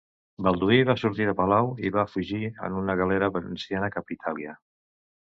Balduí 0.45 0.77
va 0.89 0.93
sortir 0.99 1.25
de 1.27 1.33
palau 1.41 1.67
i 1.89 1.91
va 1.97 2.05
fugir 2.13 2.39
en 2.69 2.79
una 2.79 2.95
galera 3.01 3.29
veneciana 3.35 3.91
cap 3.97 4.09
a 4.09 4.15
Itàlia. 4.17 4.55